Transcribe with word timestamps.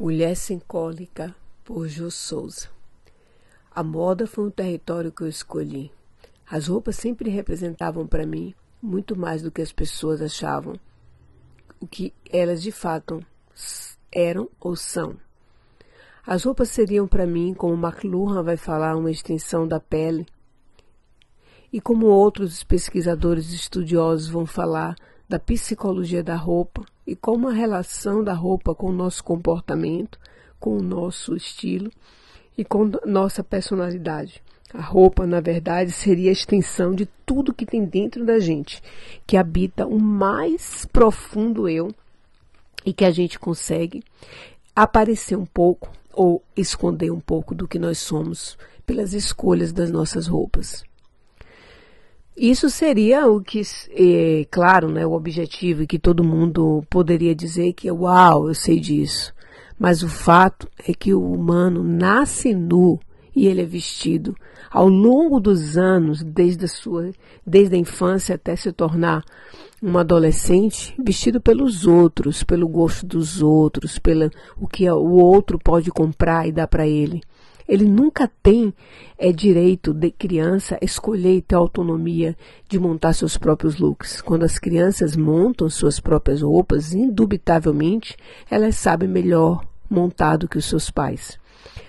Mulher 0.00 0.34
Sem 0.34 0.58
Cólica, 0.58 1.36
por 1.62 1.86
Jô 1.86 2.10
Souza. 2.10 2.70
A 3.70 3.82
moda 3.82 4.26
foi 4.26 4.46
um 4.46 4.50
território 4.50 5.12
que 5.12 5.22
eu 5.22 5.28
escolhi. 5.28 5.92
As 6.50 6.68
roupas 6.68 6.96
sempre 6.96 7.28
representavam 7.28 8.06
para 8.06 8.24
mim 8.24 8.54
muito 8.80 9.14
mais 9.14 9.42
do 9.42 9.50
que 9.50 9.60
as 9.60 9.70
pessoas 9.70 10.22
achavam, 10.22 10.80
o 11.78 11.86
que 11.86 12.14
elas 12.32 12.62
de 12.62 12.72
fato 12.72 13.22
eram 14.10 14.48
ou 14.58 14.74
são. 14.74 15.18
As 16.26 16.44
roupas 16.44 16.70
seriam 16.70 17.06
para 17.06 17.26
mim, 17.26 17.52
como 17.52 17.74
McLuhan 17.74 18.42
vai 18.42 18.56
falar, 18.56 18.96
uma 18.96 19.10
extensão 19.10 19.68
da 19.68 19.78
pele, 19.78 20.26
e 21.70 21.78
como 21.78 22.06
outros 22.06 22.64
pesquisadores 22.64 23.52
estudiosos 23.52 24.30
vão 24.30 24.46
falar 24.46 24.96
da 25.28 25.38
psicologia 25.38 26.24
da 26.24 26.36
roupa 26.36 26.86
e 27.06 27.16
como 27.16 27.48
a 27.48 27.52
relação 27.52 28.22
da 28.22 28.32
roupa 28.32 28.74
com 28.74 28.88
o 28.88 28.92
nosso 28.92 29.22
comportamento, 29.24 30.18
com 30.58 30.76
o 30.76 30.82
nosso 30.82 31.34
estilo 31.34 31.90
e 32.56 32.64
com 32.64 32.90
nossa 33.06 33.42
personalidade. 33.42 34.42
A 34.72 34.80
roupa, 34.80 35.26
na 35.26 35.40
verdade, 35.40 35.90
seria 35.90 36.30
a 36.30 36.32
extensão 36.32 36.94
de 36.94 37.06
tudo 37.26 37.54
que 37.54 37.66
tem 37.66 37.84
dentro 37.84 38.24
da 38.24 38.38
gente, 38.38 38.80
que 39.26 39.36
habita 39.36 39.86
o 39.86 39.98
mais 39.98 40.84
profundo 40.86 41.68
eu 41.68 41.92
e 42.86 42.92
que 42.92 43.04
a 43.04 43.10
gente 43.10 43.38
consegue 43.38 44.04
aparecer 44.74 45.36
um 45.36 45.46
pouco 45.46 45.90
ou 46.12 46.42
esconder 46.56 47.10
um 47.10 47.20
pouco 47.20 47.54
do 47.54 47.66
que 47.66 47.78
nós 47.78 47.98
somos 47.98 48.56
pelas 48.86 49.12
escolhas 49.12 49.72
das 49.72 49.90
nossas 49.90 50.26
roupas. 50.26 50.84
Isso 52.42 52.70
seria 52.70 53.26
o 53.26 53.38
que, 53.38 53.60
é, 53.90 54.46
claro, 54.50 54.90
né, 54.90 55.04
o 55.04 55.12
objetivo, 55.12 55.82
e 55.82 55.86
que 55.86 55.98
todo 55.98 56.24
mundo 56.24 56.82
poderia 56.88 57.34
dizer 57.34 57.74
que, 57.74 57.90
uau, 57.90 58.48
eu 58.48 58.54
sei 58.54 58.80
disso. 58.80 59.34
Mas 59.78 60.02
o 60.02 60.08
fato 60.08 60.66
é 60.88 60.94
que 60.94 61.12
o 61.12 61.22
humano 61.22 61.84
nasce 61.84 62.54
nu 62.54 62.98
e 63.36 63.46
ele 63.46 63.60
é 63.60 63.66
vestido 63.66 64.34
ao 64.70 64.88
longo 64.88 65.38
dos 65.38 65.76
anos, 65.76 66.22
desde 66.22 66.64
a 66.64 66.68
sua, 66.68 67.10
desde 67.46 67.74
a 67.74 67.78
infância 67.78 68.36
até 68.36 68.56
se 68.56 68.72
tornar 68.72 69.22
um 69.82 69.98
adolescente, 69.98 70.94
vestido 70.98 71.42
pelos 71.42 71.86
outros, 71.86 72.42
pelo 72.42 72.66
gosto 72.66 73.04
dos 73.04 73.42
outros, 73.42 73.98
pelo 73.98 74.30
o 74.56 74.66
que 74.66 74.90
o 74.90 75.10
outro 75.10 75.58
pode 75.58 75.90
comprar 75.90 76.48
e 76.48 76.52
dar 76.52 76.68
para 76.68 76.88
ele. 76.88 77.20
Ele 77.70 77.84
nunca 77.84 78.28
tem 78.42 78.74
é, 79.16 79.30
direito 79.30 79.94
de 79.94 80.10
criança 80.10 80.76
escolher 80.82 81.36
e 81.36 81.40
ter 81.40 81.54
autonomia 81.54 82.36
de 82.68 82.80
montar 82.80 83.12
seus 83.12 83.38
próprios 83.38 83.78
looks. 83.78 84.20
Quando 84.20 84.42
as 84.42 84.58
crianças 84.58 85.14
montam 85.14 85.70
suas 85.70 86.00
próprias 86.00 86.42
roupas, 86.42 86.92
indubitavelmente, 86.92 88.16
elas 88.50 88.74
sabem 88.74 89.08
melhor 89.08 89.64
montar 89.88 90.36
do 90.36 90.48
que 90.48 90.58
os 90.58 90.64
seus 90.64 90.90
pais. 90.90 91.38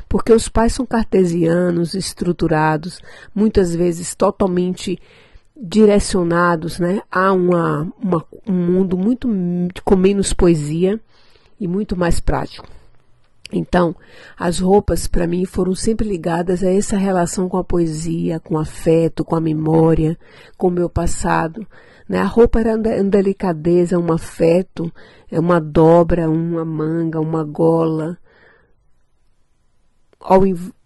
Porque 0.07 0.31
os 0.31 0.47
pais 0.47 0.71
são 0.71 0.85
cartesianos, 0.85 1.95
estruturados, 1.95 3.01
muitas 3.33 3.73
vezes 3.73 4.13
totalmente 4.13 4.99
direcionados 5.59 6.77
né, 6.77 7.01
a 7.11 7.33
uma, 7.33 7.91
uma, 7.99 8.23
um 8.47 8.53
mundo 8.53 8.95
muito 8.95 9.27
com 9.83 9.95
menos 9.95 10.31
poesia 10.31 10.99
e 11.59 11.67
muito 11.67 11.97
mais 11.97 12.19
prático. 12.19 12.80
Então, 13.51 13.95
as 14.37 14.59
roupas 14.59 15.07
para 15.07 15.27
mim 15.27 15.45
foram 15.45 15.75
sempre 15.75 16.07
ligadas 16.07 16.63
a 16.63 16.71
essa 16.71 16.97
relação 16.97 17.49
com 17.49 17.57
a 17.57 17.63
poesia, 17.63 18.39
com 18.39 18.55
o 18.55 18.59
afeto, 18.59 19.25
com 19.25 19.35
a 19.35 19.41
memória, 19.41 20.17
com 20.57 20.67
o 20.67 20.71
meu 20.71 20.89
passado. 20.89 21.67
Né? 22.07 22.19
A 22.19 22.25
roupa 22.25 22.59
era 22.59 22.75
uma 22.75 23.03
delicadeza, 23.03 23.99
um 23.99 24.11
afeto, 24.11 24.91
é 25.29 25.39
uma 25.39 25.59
dobra, 25.59 26.29
uma 26.29 26.63
manga, 26.63 27.19
uma 27.19 27.43
gola, 27.43 28.17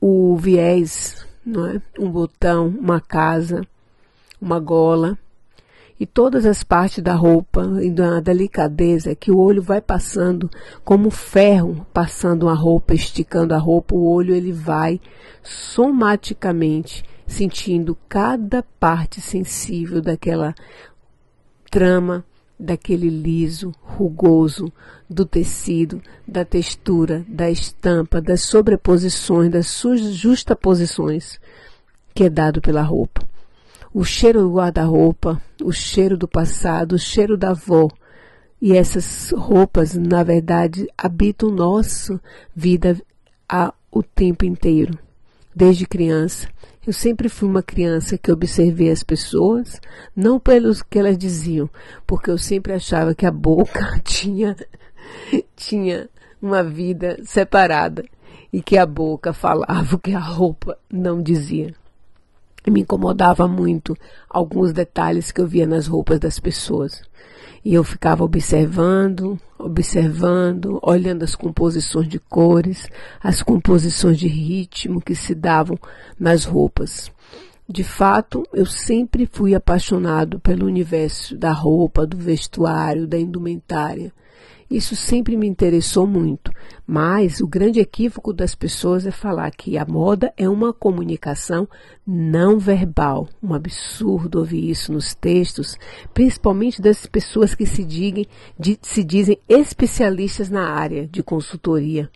o 0.01 0.35
viés, 0.37 1.25
não 1.45 1.67
é? 1.67 1.81
um 1.99 2.09
botão, 2.09 2.67
uma 2.67 2.99
casa, 2.99 3.61
uma 4.41 4.59
gola 4.59 5.17
e 5.99 6.05
todas 6.05 6.45
as 6.45 6.63
partes 6.63 7.01
da 7.01 7.13
roupa 7.13 7.79
e 7.81 7.89
da 7.89 8.19
delicadeza 8.19 9.15
que 9.15 9.31
o 9.31 9.37
olho 9.37 9.61
vai 9.61 9.79
passando 9.79 10.49
como 10.83 11.09
ferro 11.09 11.85
passando 11.93 12.49
a 12.49 12.53
roupa, 12.53 12.93
esticando 12.93 13.53
a 13.53 13.57
roupa, 13.57 13.95
o 13.95 14.05
olho 14.05 14.35
ele 14.35 14.51
vai 14.51 14.99
somaticamente 15.41 17.03
sentindo 17.25 17.97
cada 18.09 18.61
parte 18.79 19.21
sensível 19.21 20.01
daquela 20.01 20.53
trama, 21.71 22.23
daquele 22.59 23.09
liso, 23.09 23.73
rugoso, 23.81 24.71
do 25.09 25.25
tecido, 25.25 26.01
da 26.27 26.45
textura, 26.45 27.25
da 27.27 27.49
estampa, 27.49 28.21
das 28.21 28.43
sobreposições, 28.43 29.51
das 29.51 29.81
justaposições 30.11 31.39
que 32.13 32.25
é 32.25 32.29
dado 32.29 32.61
pela 32.61 32.81
roupa 32.81 33.24
o 33.95 34.03
cheiro 34.03 34.41
do 34.41 34.51
guarda-roupa, 34.51 35.41
o 35.63 35.71
cheiro 35.71 36.17
do 36.17 36.27
passado, 36.27 36.95
o 36.95 36.99
cheiro 36.99 37.37
da 37.37 37.51
avó. 37.51 37.87
E 38.61 38.75
essas 38.75 39.31
roupas, 39.31 39.93
na 39.95 40.21
verdade, 40.21 40.85
habitam 40.97 41.49
nossa 41.49 42.21
vida 42.53 43.01
a, 43.47 43.73
o 43.89 44.03
tempo 44.03 44.43
inteiro. 44.43 44.99
Desde 45.55 45.87
criança, 45.87 46.49
eu 46.85 46.91
sempre 46.91 47.29
fui 47.29 47.47
uma 47.47 47.63
criança 47.63 48.17
que 48.17 48.29
observei 48.33 48.91
as 48.91 49.01
pessoas, 49.01 49.79
não 50.13 50.41
pelos 50.41 50.83
que 50.83 50.99
elas 50.99 51.17
diziam, 51.17 51.69
porque 52.05 52.29
eu 52.29 52.37
sempre 52.37 52.73
achava 52.73 53.15
que 53.15 53.25
a 53.25 53.31
boca 53.31 53.97
tinha, 54.03 54.57
tinha 55.55 56.09
uma 56.41 56.61
vida 56.61 57.17
separada 57.23 58.03
e 58.51 58.61
que 58.61 58.77
a 58.77 58.85
boca 58.85 59.31
falava 59.31 59.95
o 59.95 59.99
que 59.99 60.13
a 60.13 60.19
roupa 60.19 60.77
não 60.91 61.23
dizia 61.23 61.73
me 62.71 62.81
incomodava 62.81 63.47
muito 63.47 63.95
alguns 64.29 64.73
detalhes 64.73 65.31
que 65.31 65.41
eu 65.41 65.47
via 65.47 65.67
nas 65.67 65.87
roupas 65.87 66.19
das 66.19 66.39
pessoas. 66.39 67.01
E 67.63 67.73
eu 67.73 67.83
ficava 67.83 68.23
observando, 68.23 69.39
observando, 69.57 70.79
olhando 70.83 71.23
as 71.23 71.35
composições 71.35 72.07
de 72.07 72.19
cores, 72.19 72.87
as 73.21 73.41
composições 73.41 74.19
de 74.19 74.27
ritmo 74.27 75.01
que 75.01 75.15
se 75.15 75.33
davam 75.33 75.77
nas 76.19 76.45
roupas. 76.45 77.11
De 77.67 77.83
fato, 77.83 78.43
eu 78.53 78.67
sempre 78.67 79.27
fui 79.31 79.55
apaixonado 79.55 80.39
pelo 80.39 80.67
universo 80.67 81.35
da 81.35 81.51
roupa, 81.51 82.05
do 82.05 82.15
vestuário, 82.15 83.07
da 83.07 83.17
indumentária. 83.17 84.13
Isso 84.69 84.95
sempre 84.95 85.37
me 85.37 85.47
interessou 85.47 86.07
muito, 86.07 86.51
mas 86.87 87.39
o 87.39 87.47
grande 87.47 87.79
equívoco 87.79 88.33
das 88.33 88.55
pessoas 88.55 89.05
é 89.05 89.11
falar 89.11 89.51
que 89.51 89.77
a 89.77 89.85
moda 89.85 90.33
é 90.35 90.49
uma 90.49 90.73
comunicação 90.73 91.67
não 92.05 92.57
verbal. 92.57 93.29
Um 93.43 93.53
absurdo 93.53 94.39
ouvir 94.39 94.69
isso 94.69 94.91
nos 94.91 95.13
textos, 95.13 95.77
principalmente 96.15 96.81
das 96.81 97.05
pessoas 97.05 97.53
que 97.53 97.65
se, 97.65 97.83
digam, 97.83 98.25
de, 98.57 98.79
se 98.81 99.03
dizem 99.03 99.37
especialistas 99.47 100.49
na 100.49 100.67
área 100.67 101.07
de 101.07 101.21
consultoria. 101.21 102.09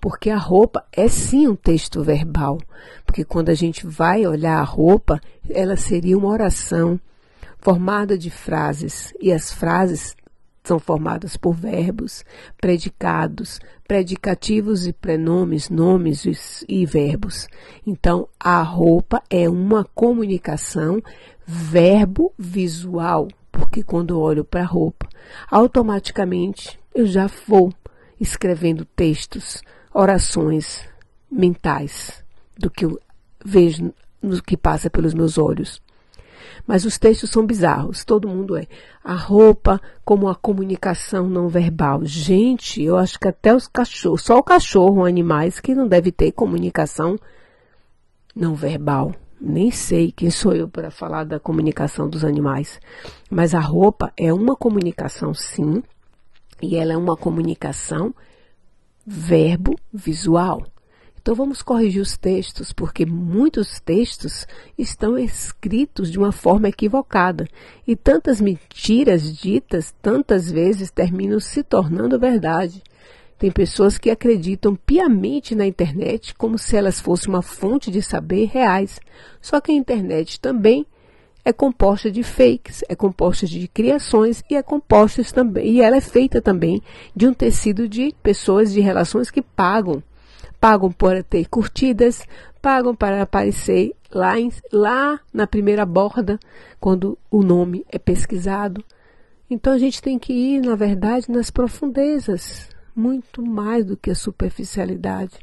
Porque 0.00 0.30
a 0.30 0.38
roupa 0.38 0.84
é 0.92 1.08
sim 1.08 1.46
um 1.46 1.54
texto 1.54 2.02
verbal. 2.02 2.58
Porque 3.04 3.22
quando 3.22 3.50
a 3.50 3.54
gente 3.54 3.86
vai 3.86 4.26
olhar 4.26 4.58
a 4.58 4.64
roupa, 4.64 5.20
ela 5.48 5.76
seria 5.76 6.16
uma 6.16 6.28
oração 6.28 6.98
formada 7.60 8.18
de 8.18 8.30
frases. 8.30 9.14
E 9.20 9.30
as 9.30 9.52
frases 9.52 10.16
são 10.64 10.78
formadas 10.78 11.36
por 11.36 11.54
verbos, 11.54 12.24
predicados, 12.60 13.58
predicativos 13.86 14.86
e 14.86 14.92
prenomes, 14.92 15.68
nomes 15.68 16.64
e 16.68 16.86
verbos. 16.86 17.48
Então, 17.86 18.28
a 18.38 18.62
roupa 18.62 19.22
é 19.28 19.48
uma 19.48 19.84
comunicação 19.84 21.02
verbo-visual, 21.44 23.28
porque 23.50 23.82
quando 23.82 24.20
olho 24.20 24.44
para 24.44 24.62
a 24.62 24.66
roupa, 24.66 25.08
automaticamente 25.50 26.78
eu 26.94 27.06
já 27.06 27.26
vou 27.48 27.72
escrevendo 28.20 28.84
textos, 28.84 29.62
orações 29.92 30.88
mentais 31.30 32.22
do 32.56 32.70
que 32.70 32.84
eu 32.84 33.00
vejo 33.44 33.92
no 34.22 34.40
que 34.40 34.56
passa 34.56 34.88
pelos 34.88 35.12
meus 35.12 35.36
olhos. 35.38 35.81
Mas 36.66 36.84
os 36.84 36.98
textos 36.98 37.30
são 37.30 37.46
bizarros, 37.46 38.04
todo 38.04 38.28
mundo 38.28 38.56
é. 38.56 38.66
A 39.02 39.14
roupa 39.14 39.80
como 40.04 40.28
a 40.28 40.34
comunicação 40.34 41.28
não 41.28 41.48
verbal. 41.48 42.04
Gente, 42.04 42.82
eu 42.82 42.96
acho 42.96 43.18
que 43.18 43.28
até 43.28 43.54
os 43.54 43.66
cachorros, 43.66 44.22
só 44.22 44.38
o 44.38 44.42
cachorro, 44.42 45.04
animais 45.04 45.60
que 45.60 45.74
não 45.74 45.86
deve 45.86 46.12
ter 46.12 46.32
comunicação 46.32 47.18
não 48.34 48.54
verbal. 48.54 49.14
Nem 49.40 49.70
sei 49.70 50.12
quem 50.12 50.30
sou 50.30 50.54
eu 50.54 50.68
para 50.68 50.90
falar 50.90 51.24
da 51.24 51.40
comunicação 51.40 52.08
dos 52.08 52.24
animais. 52.24 52.80
Mas 53.28 53.54
a 53.54 53.60
roupa 53.60 54.12
é 54.16 54.32
uma 54.32 54.54
comunicação, 54.54 55.34
sim, 55.34 55.82
e 56.62 56.76
ela 56.76 56.92
é 56.92 56.96
uma 56.96 57.16
comunicação 57.16 58.14
verbo 59.04 59.74
visual. 59.92 60.62
Então 61.22 61.36
vamos 61.36 61.62
corrigir 61.62 62.02
os 62.02 62.16
textos, 62.16 62.72
porque 62.72 63.06
muitos 63.06 63.78
textos 63.78 64.44
estão 64.76 65.16
escritos 65.16 66.10
de 66.10 66.18
uma 66.18 66.32
forma 66.32 66.68
equivocada 66.68 67.46
e 67.86 67.94
tantas 67.94 68.40
mentiras 68.40 69.32
ditas 69.32 69.94
tantas 70.02 70.50
vezes 70.50 70.90
terminam 70.90 71.38
se 71.38 71.62
tornando 71.62 72.18
verdade. 72.18 72.82
Tem 73.38 73.52
pessoas 73.52 73.98
que 73.98 74.10
acreditam 74.10 74.74
piamente 74.74 75.54
na 75.54 75.64
internet 75.64 76.34
como 76.34 76.58
se 76.58 76.76
elas 76.76 77.00
fossem 77.00 77.28
uma 77.28 77.42
fonte 77.42 77.88
de 77.88 78.02
saber 78.02 78.46
reais. 78.46 79.00
Só 79.40 79.60
que 79.60 79.70
a 79.70 79.76
internet 79.76 80.40
também 80.40 80.84
é 81.44 81.52
composta 81.52 82.10
de 82.10 82.24
fakes, 82.24 82.82
é 82.88 82.96
composta 82.96 83.46
de 83.46 83.68
criações 83.68 84.42
e 84.50 84.56
é 84.56 84.62
composta 84.62 85.22
também, 85.24 85.70
e 85.70 85.80
ela 85.80 85.96
é 85.96 86.00
feita 86.00 86.40
também 86.40 86.82
de 87.14 87.28
um 87.28 87.34
tecido 87.34 87.88
de 87.88 88.12
pessoas 88.24 88.72
de 88.72 88.80
relações 88.80 89.30
que 89.30 89.40
pagam. 89.42 90.02
Pagam 90.62 90.92
por 90.92 91.24
ter 91.24 91.48
curtidas, 91.48 92.24
pagam 92.60 92.94
para 92.94 93.20
aparecer 93.20 93.96
lá, 94.12 94.38
em, 94.38 94.48
lá 94.72 95.18
na 95.34 95.44
primeira 95.44 95.84
borda, 95.84 96.38
quando 96.78 97.18
o 97.28 97.42
nome 97.42 97.84
é 97.88 97.98
pesquisado. 97.98 98.84
Então 99.50 99.72
a 99.72 99.78
gente 99.78 100.00
tem 100.00 100.20
que 100.20 100.32
ir, 100.32 100.60
na 100.60 100.76
verdade, 100.76 101.32
nas 101.32 101.50
profundezas, 101.50 102.68
muito 102.94 103.42
mais 103.42 103.84
do 103.84 103.96
que 103.96 104.12
a 104.12 104.14
superficialidade 104.14 105.40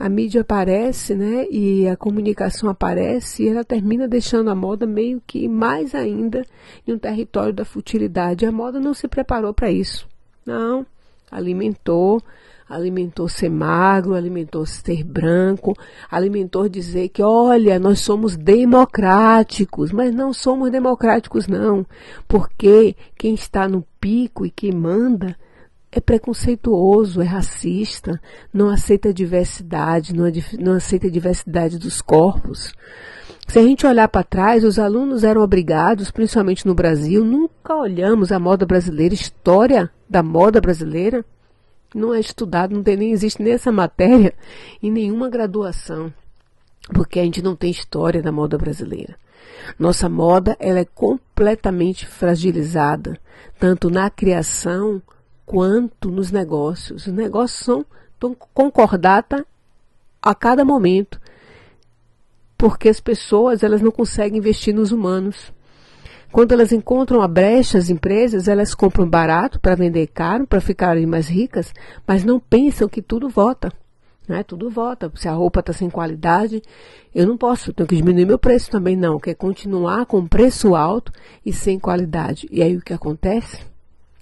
a 0.00 0.08
mídia 0.08 0.40
aparece, 0.40 1.14
né, 1.14 1.46
e 1.50 1.86
a 1.86 1.96
comunicação 1.96 2.68
aparece, 2.68 3.42
e 3.42 3.48
ela 3.48 3.62
termina 3.62 4.08
deixando 4.08 4.50
a 4.50 4.54
moda 4.54 4.86
meio 4.86 5.22
que 5.26 5.46
mais 5.46 5.94
ainda 5.94 6.44
em 6.86 6.92
um 6.92 6.98
território 6.98 7.52
da 7.52 7.64
futilidade. 7.64 8.46
A 8.46 8.52
moda 8.52 8.80
não 8.80 8.94
se 8.94 9.06
preparou 9.06 9.52
para 9.52 9.70
isso. 9.70 10.08
Não, 10.46 10.86
alimentou, 11.30 12.22
alimentou 12.72 13.28
ser 13.28 13.50
magro, 13.50 14.14
alimentou 14.14 14.64
ser 14.64 15.04
branco, 15.04 15.76
alimentou 16.10 16.68
dizer 16.68 17.08
que, 17.10 17.22
olha, 17.22 17.78
nós 17.78 18.00
somos 18.00 18.36
democráticos, 18.36 19.92
mas 19.92 20.14
não 20.14 20.32
somos 20.32 20.70
democráticos 20.70 21.46
não, 21.46 21.84
porque 22.26 22.96
quem 23.16 23.34
está 23.34 23.68
no 23.68 23.84
pico 24.00 24.46
e 24.46 24.50
quem 24.50 24.72
manda 24.72 25.36
é 25.90 26.00
preconceituoso, 26.00 27.20
é 27.20 27.24
racista, 27.26 28.18
não 28.52 28.70
aceita 28.70 29.12
diversidade, 29.12 30.14
não, 30.14 30.24
não 30.58 30.72
aceita 30.72 31.06
a 31.06 31.10
diversidade 31.10 31.78
dos 31.78 32.00
corpos. 32.00 32.72
Se 33.46 33.58
a 33.58 33.62
gente 33.62 33.86
olhar 33.86 34.08
para 34.08 34.24
trás, 34.24 34.64
os 34.64 34.78
alunos 34.78 35.24
eram 35.24 35.42
obrigados, 35.42 36.10
principalmente 36.10 36.66
no 36.66 36.74
Brasil, 36.74 37.22
nunca 37.22 37.76
olhamos 37.76 38.32
a 38.32 38.38
moda 38.38 38.64
brasileira, 38.64 39.12
história 39.12 39.90
da 40.08 40.22
moda 40.22 40.58
brasileira. 40.58 41.22
Não 41.94 42.14
é 42.14 42.20
estudado, 42.20 42.74
não 42.74 42.82
tem 42.82 42.96
nem 42.96 43.12
existe 43.12 43.42
nessa 43.42 43.70
matéria 43.70 44.34
em 44.82 44.90
nenhuma 44.90 45.28
graduação, 45.28 46.12
porque 46.92 47.20
a 47.20 47.24
gente 47.24 47.42
não 47.42 47.54
tem 47.54 47.70
história 47.70 48.22
da 48.22 48.32
moda 48.32 48.56
brasileira. 48.56 49.16
Nossa 49.78 50.08
moda 50.08 50.56
ela 50.58 50.80
é 50.80 50.84
completamente 50.84 52.06
fragilizada, 52.06 53.18
tanto 53.58 53.90
na 53.90 54.10
criação 54.10 55.00
quanto 55.44 56.10
nos 56.10 56.30
negócios. 56.30 57.06
Os 57.06 57.12
negócios 57.12 57.64
são 57.64 57.84
tão 58.18 58.34
concordata 58.34 59.46
a 60.20 60.34
cada 60.34 60.64
momento, 60.64 61.20
porque 62.56 62.88
as 62.88 63.00
pessoas 63.00 63.62
elas 63.62 63.82
não 63.82 63.90
conseguem 63.90 64.38
investir 64.38 64.74
nos 64.74 64.92
humanos. 64.92 65.52
Quando 66.32 66.52
elas 66.52 66.72
encontram 66.72 67.20
a 67.20 67.28
brecha, 67.28 67.76
as 67.76 67.90
empresas, 67.90 68.48
elas 68.48 68.74
compram 68.74 69.06
barato 69.06 69.60
para 69.60 69.74
vender 69.74 70.06
caro, 70.06 70.46
para 70.46 70.62
ficarem 70.62 71.04
mais 71.04 71.28
ricas, 71.28 71.74
mas 72.06 72.24
não 72.24 72.40
pensam 72.40 72.88
que 72.88 73.02
tudo 73.02 73.28
volta. 73.28 73.70
Né? 74.26 74.42
Tudo 74.42 74.70
volta. 74.70 75.12
Se 75.14 75.28
a 75.28 75.32
roupa 75.32 75.60
está 75.60 75.74
sem 75.74 75.90
qualidade, 75.90 76.62
eu 77.14 77.26
não 77.26 77.36
posso, 77.36 77.72
tenho 77.74 77.86
que 77.86 77.96
diminuir 77.96 78.24
meu 78.24 78.38
preço 78.38 78.70
também, 78.70 78.96
não. 78.96 79.20
Quer 79.20 79.34
continuar 79.34 80.06
com 80.06 80.26
preço 80.26 80.74
alto 80.74 81.12
e 81.44 81.52
sem 81.52 81.78
qualidade. 81.78 82.48
E 82.50 82.62
aí 82.62 82.76
o 82.78 82.80
que 82.80 82.94
acontece? 82.94 83.71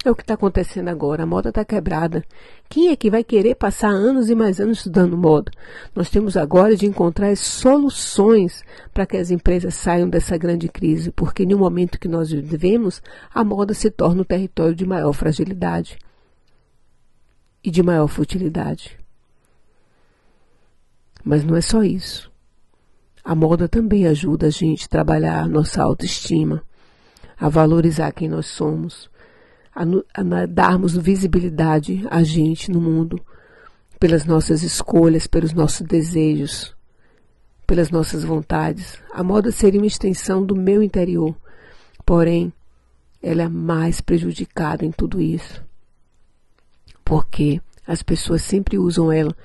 É 0.03 0.09
o 0.09 0.15
que 0.15 0.23
está 0.23 0.33
acontecendo 0.33 0.87
agora. 0.87 1.23
A 1.23 1.27
moda 1.27 1.49
está 1.49 1.63
quebrada. 1.63 2.23
Quem 2.67 2.89
é 2.89 2.95
que 2.95 3.11
vai 3.11 3.23
querer 3.23 3.53
passar 3.53 3.89
anos 3.89 4.29
e 4.29 4.35
mais 4.35 4.59
anos 4.59 4.79
estudando 4.79 5.15
moda? 5.15 5.51
Nós 5.95 6.09
temos 6.09 6.35
agora 6.35 6.75
de 6.75 6.87
encontrar 6.87 7.35
soluções 7.37 8.63
para 8.91 9.05
que 9.05 9.17
as 9.17 9.29
empresas 9.29 9.75
saiam 9.75 10.09
dessa 10.09 10.37
grande 10.37 10.67
crise, 10.67 11.11
porque 11.11 11.45
no 11.45 11.59
momento 11.59 11.99
que 11.99 12.07
nós 12.07 12.31
vivemos, 12.31 13.01
a 13.31 13.43
moda 13.43 13.75
se 13.75 13.91
torna 13.91 14.21
um 14.21 14.25
território 14.25 14.73
de 14.73 14.85
maior 14.85 15.13
fragilidade 15.13 15.99
e 17.63 17.69
de 17.69 17.83
maior 17.83 18.07
futilidade. 18.07 18.97
Mas 21.23 21.43
não 21.43 21.55
é 21.55 21.61
só 21.61 21.83
isso. 21.83 22.31
A 23.23 23.35
moda 23.35 23.67
também 23.67 24.07
ajuda 24.07 24.47
a 24.47 24.49
gente 24.49 24.85
a 24.85 24.89
trabalhar 24.89 25.43
a 25.43 25.47
nossa 25.47 25.83
autoestima, 25.83 26.63
a 27.39 27.47
valorizar 27.49 28.11
quem 28.13 28.27
nós 28.27 28.47
somos 28.47 29.11
a, 29.73 29.83
a 30.13 30.45
darmos 30.45 30.95
visibilidade 30.97 32.05
a 32.09 32.23
gente 32.23 32.71
no 32.71 32.81
mundo 32.81 33.19
pelas 33.99 34.25
nossas 34.25 34.63
escolhas, 34.63 35.27
pelos 35.27 35.53
nossos 35.53 35.85
desejos, 35.85 36.75
pelas 37.67 37.91
nossas 37.91 38.23
vontades. 38.23 38.97
A 39.13 39.23
moda 39.23 39.51
seria 39.51 39.79
uma 39.79 39.87
extensão 39.87 40.43
do 40.43 40.55
meu 40.55 40.81
interior, 40.81 41.35
porém, 42.05 42.51
ela 43.21 43.43
é 43.43 43.47
mais 43.47 44.01
prejudicada 44.01 44.83
em 44.83 44.91
tudo 44.91 45.21
isso. 45.21 45.63
Porque 47.05 47.61
as 47.85 48.01
pessoas 48.01 48.41
sempre 48.41 48.77
usam 48.77 49.11
ela 49.11 49.35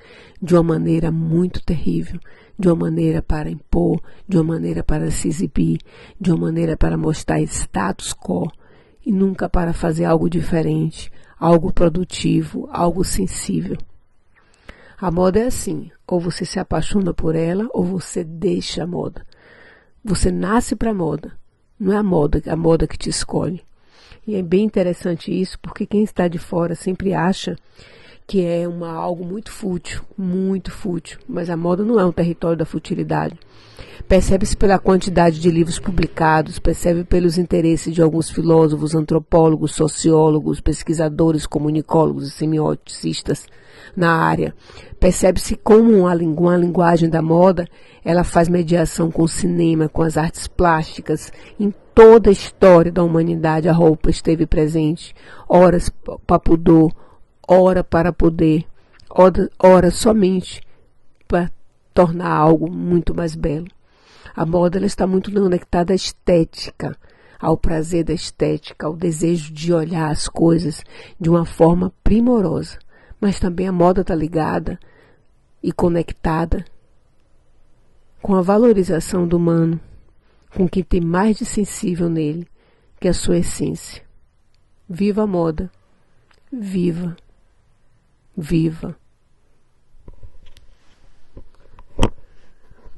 de 0.41 0.55
uma 0.55 0.63
maneira 0.63 1.11
muito 1.11 1.63
terrível, 1.63 2.19
de 2.57 2.67
uma 2.67 2.75
maneira 2.75 3.21
para 3.21 3.49
impor, 3.49 4.01
de 4.27 4.37
uma 4.37 4.55
maneira 4.55 4.83
para 4.83 5.11
se 5.11 5.27
exibir, 5.27 5.79
de 6.19 6.31
uma 6.31 6.47
maneira 6.47 6.75
para 6.75 6.97
mostrar 6.97 7.39
status 7.41 8.13
quo, 8.13 8.51
e 9.07 9.11
nunca 9.13 9.47
para 9.47 9.71
fazer 9.71 10.03
algo 10.03 10.29
diferente, 10.29 11.09
algo 11.39 11.71
produtivo, 11.71 12.67
algo 12.69 13.05
sensível. 13.05 13.77
A 14.99 15.09
moda 15.09 15.39
é 15.39 15.45
assim: 15.45 15.89
ou 16.05 16.19
você 16.19 16.43
se 16.43 16.59
apaixona 16.59 17.13
por 17.13 17.33
ela, 17.33 17.69
ou 17.71 17.85
você 17.85 18.21
deixa 18.21 18.83
a 18.83 18.87
moda. 18.87 19.25
Você 20.03 20.29
nasce 20.29 20.75
para 20.75 20.91
a 20.91 20.93
moda, 20.93 21.31
não 21.79 21.93
é 21.93 21.95
a 21.95 22.03
moda, 22.03 22.41
a 22.51 22.55
moda 22.57 22.85
que 22.85 22.97
te 22.97 23.09
escolhe. 23.09 23.63
E 24.27 24.35
é 24.35 24.41
bem 24.41 24.65
interessante 24.65 25.31
isso, 25.31 25.57
porque 25.61 25.85
quem 25.85 26.03
está 26.03 26.27
de 26.27 26.37
fora 26.37 26.75
sempre 26.75 27.13
acha 27.13 27.55
que 28.27 28.45
é 28.45 28.67
uma, 28.67 28.91
algo 28.91 29.25
muito 29.25 29.49
fútil, 29.49 30.01
muito 30.17 30.69
fútil, 30.69 31.17
mas 31.27 31.49
a 31.49 31.55
moda 31.55 31.83
não 31.85 31.97
é 31.97 32.05
um 32.05 32.11
território 32.11 32.57
da 32.57 32.65
futilidade. 32.65 33.39
Percebe-se 34.05 34.55
pela 34.55 34.77
quantidade 34.77 35.39
de 35.39 35.49
livros 35.49 35.79
publicados, 35.79 36.59
percebe 36.59 37.05
pelos 37.05 37.37
interesses 37.37 37.93
de 37.93 38.01
alguns 38.01 38.29
filósofos, 38.29 38.93
antropólogos, 38.93 39.75
sociólogos, 39.75 40.59
pesquisadores, 40.59 41.45
comunicólogos 41.45 42.27
e 42.27 42.31
semioticistas 42.31 43.47
na 43.95 44.11
área. 44.11 44.53
Percebe-se 44.99 45.55
como 45.55 46.07
a, 46.07 46.13
lingu 46.13 46.49
a 46.49 46.57
linguagem 46.57 47.09
da 47.09 47.21
moda 47.21 47.67
ela 48.03 48.23
faz 48.23 48.47
mediação 48.47 49.11
com 49.11 49.23
o 49.23 49.27
cinema, 49.27 49.89
com 49.89 50.01
as 50.01 50.17
artes 50.17 50.47
plásticas. 50.47 51.31
Em 51.59 51.73
toda 51.93 52.29
a 52.29 52.33
história 52.33 52.91
da 52.91 53.03
humanidade, 53.03 53.67
a 53.67 53.73
roupa 53.73 54.09
esteve 54.09 54.45
presente. 54.45 55.13
Horas 55.49 55.89
para 56.25 56.39
hora 57.47 57.83
para 57.83 58.11
poder, 58.11 58.65
hora, 59.09 59.49
hora 59.57 59.89
somente 59.89 60.61
para 61.27 61.51
tornar 61.93 62.31
algo 62.31 62.69
muito 62.69 63.15
mais 63.15 63.33
belo. 63.35 63.67
A 64.35 64.45
moda 64.45 64.77
ela 64.77 64.85
está 64.85 65.07
muito 65.07 65.31
conectada 65.31 65.93
à 65.93 65.95
estética, 65.95 66.95
ao 67.39 67.57
prazer 67.57 68.03
da 68.03 68.13
estética, 68.13 68.85
ao 68.85 68.95
desejo 68.95 69.53
de 69.53 69.73
olhar 69.73 70.11
as 70.11 70.27
coisas 70.27 70.83
de 71.19 71.29
uma 71.29 71.45
forma 71.45 71.91
primorosa. 72.03 72.77
Mas 73.19 73.39
também 73.39 73.67
a 73.67 73.71
moda 73.71 74.01
está 74.01 74.13
ligada 74.13 74.79
e 75.63 75.71
conectada 75.71 76.65
com 78.21 78.35
a 78.35 78.41
valorização 78.41 79.27
do 79.27 79.37
humano, 79.37 79.79
com 80.55 80.65
o 80.65 80.69
que 80.69 80.83
tem 80.83 81.01
mais 81.01 81.37
de 81.37 81.45
sensível 81.45 82.09
nele, 82.09 82.47
que 82.99 83.07
é 83.07 83.11
a 83.11 83.13
sua 83.13 83.37
essência. 83.37 84.03
Viva 84.87 85.23
a 85.23 85.27
moda! 85.27 85.71
Viva! 86.51 87.15
Viva! 88.37 88.95